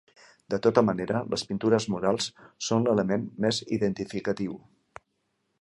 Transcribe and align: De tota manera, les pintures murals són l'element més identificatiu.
De 0.53 0.57
tota 0.67 0.83
manera, 0.87 1.19
les 1.33 1.43
pintures 1.51 1.87
murals 1.95 2.31
són 2.71 2.89
l'element 2.89 3.31
més 3.47 3.63
identificatiu. 3.79 4.61